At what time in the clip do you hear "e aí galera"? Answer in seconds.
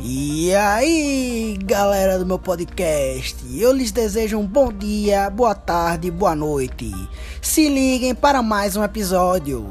0.00-2.20